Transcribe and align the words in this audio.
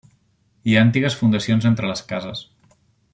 Hi 0.71 0.77
ha 0.77 0.81
antigues 0.85 1.17
fundacions 1.19 1.69
entre 1.73 1.91
les 1.93 2.05
cases. 2.13 2.43